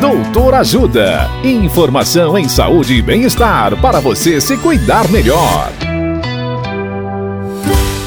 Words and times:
Doutor 0.00 0.54
Ajuda. 0.54 1.28
Informação 1.42 2.38
em 2.38 2.48
saúde 2.48 2.94
e 2.94 3.02
bem-estar 3.02 3.76
para 3.80 3.98
você 3.98 4.40
se 4.40 4.56
cuidar 4.56 5.08
melhor. 5.10 5.72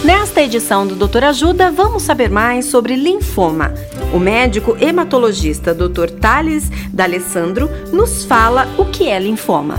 Nesta 0.01 0.41
edição 0.41 0.87
do 0.87 0.95
Doutor 0.95 1.25
Ajuda, 1.25 1.69
vamos 1.69 2.03
saber 2.03 2.29
mais 2.29 2.67
sobre 2.67 2.95
linfoma. 2.95 3.73
O 4.13 4.19
médico 4.19 4.77
hematologista 4.79 5.73
Dr. 5.73 6.11
Thales 6.11 6.69
D'Alessandro 6.93 7.69
nos 7.91 8.23
fala 8.23 8.69
o 8.77 8.85
que 8.85 9.09
é 9.09 9.19
linfoma. 9.19 9.75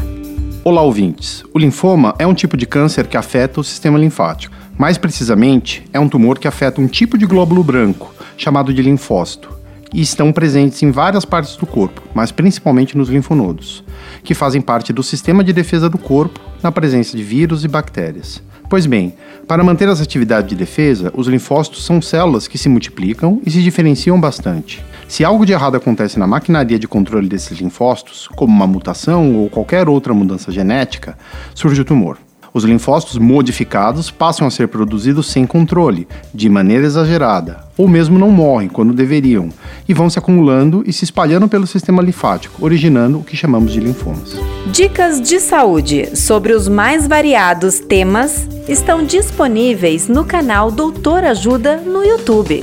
Olá, 0.62 0.82
ouvintes. 0.82 1.42
O 1.54 1.58
linfoma 1.58 2.14
é 2.18 2.26
um 2.26 2.34
tipo 2.34 2.58
de 2.58 2.66
câncer 2.66 3.06
que 3.06 3.16
afeta 3.16 3.58
o 3.58 3.64
sistema 3.64 3.98
linfático. 3.98 4.54
Mais 4.76 4.98
precisamente, 4.98 5.82
é 5.94 5.98
um 5.98 6.10
tumor 6.10 6.38
que 6.38 6.46
afeta 6.46 6.78
um 6.78 6.86
tipo 6.86 7.16
de 7.16 7.24
glóbulo 7.24 7.64
branco, 7.64 8.14
chamado 8.36 8.74
de 8.74 8.82
linfócito 8.82 9.61
e 9.92 10.00
estão 10.00 10.32
presentes 10.32 10.82
em 10.82 10.90
várias 10.90 11.24
partes 11.24 11.56
do 11.56 11.66
corpo, 11.66 12.02
mas 12.14 12.32
principalmente 12.32 12.96
nos 12.96 13.08
linfonodos, 13.08 13.84
que 14.22 14.34
fazem 14.34 14.60
parte 14.60 14.92
do 14.92 15.02
sistema 15.02 15.44
de 15.44 15.52
defesa 15.52 15.88
do 15.88 15.98
corpo 15.98 16.40
na 16.62 16.72
presença 16.72 17.16
de 17.16 17.22
vírus 17.22 17.64
e 17.64 17.68
bactérias. 17.68 18.42
Pois 18.68 18.86
bem, 18.86 19.14
para 19.46 19.62
manter 19.62 19.86
essa 19.88 20.02
atividade 20.02 20.48
de 20.48 20.54
defesa, 20.54 21.12
os 21.14 21.26
linfócitos 21.26 21.84
são 21.84 22.00
células 22.00 22.48
que 22.48 22.56
se 22.56 22.70
multiplicam 22.70 23.38
e 23.44 23.50
se 23.50 23.62
diferenciam 23.62 24.18
bastante. 24.18 24.82
Se 25.06 25.22
algo 25.24 25.44
de 25.44 25.52
errado 25.52 25.76
acontece 25.76 26.18
na 26.18 26.26
maquinaria 26.26 26.78
de 26.78 26.88
controle 26.88 27.28
desses 27.28 27.58
linfócitos, 27.58 28.28
como 28.28 28.50
uma 28.50 28.66
mutação 28.66 29.36
ou 29.36 29.50
qualquer 29.50 29.90
outra 29.90 30.14
mudança 30.14 30.50
genética, 30.50 31.18
surge 31.54 31.82
o 31.82 31.84
tumor. 31.84 32.16
Os 32.54 32.64
linfócitos 32.64 33.16
modificados 33.16 34.10
passam 34.10 34.46
a 34.46 34.50
ser 34.50 34.68
produzidos 34.68 35.26
sem 35.28 35.46
controle, 35.46 36.06
de 36.34 36.50
maneira 36.50 36.84
exagerada, 36.84 37.60
ou 37.78 37.88
mesmo 37.88 38.18
não 38.18 38.30
morrem 38.30 38.68
quando 38.68 38.92
deveriam, 38.92 39.48
e 39.88 39.94
vão 39.94 40.10
se 40.10 40.18
acumulando 40.18 40.82
e 40.86 40.92
se 40.92 41.04
espalhando 41.04 41.48
pelo 41.48 41.66
sistema 41.66 42.02
linfático, 42.02 42.62
originando 42.62 43.18
o 43.18 43.24
que 43.24 43.36
chamamos 43.36 43.72
de 43.72 43.80
linfomas. 43.80 44.36
Dicas 44.70 45.20
de 45.22 45.40
saúde 45.40 46.14
sobre 46.14 46.52
os 46.52 46.68
mais 46.68 47.06
variados 47.06 47.80
temas 47.80 48.46
estão 48.68 49.02
disponíveis 49.02 50.06
no 50.06 50.22
canal 50.22 50.70
Doutor 50.70 51.24
Ajuda 51.24 51.78
no 51.78 52.04
YouTube. 52.04 52.62